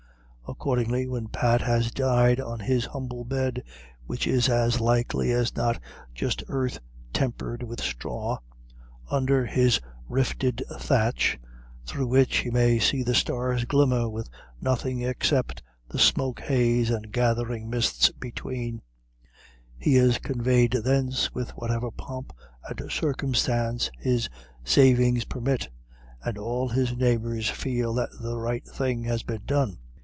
[0.47, 3.63] Accordingly, when Pat has died on his humble bed,
[4.05, 5.79] which is as likely as not
[6.13, 6.77] just earth
[7.13, 8.37] tempered with straw,
[9.09, 9.79] under his
[10.09, 11.39] rifted thatch,
[11.85, 14.29] through which he may perhaps see the stars glimmer with
[14.59, 18.81] nothing except the smoke haze and gathering mists between,
[19.79, 22.33] he is conveyed thence with whatever pomp
[22.67, 24.27] and circumstance his
[24.65, 25.69] savings permit,
[26.25, 29.77] and all his neighbours feel that the right thing has been done.